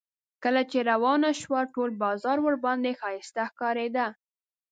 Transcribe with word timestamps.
کله 0.43 0.61
چې 0.71 0.79
روانه 0.91 1.29
شوه 1.41 1.59
ټول 1.73 1.89
بازار 2.03 2.37
ورباندې 2.43 2.91
ښایسته 2.99 3.43
ښکارېده. 3.51 4.07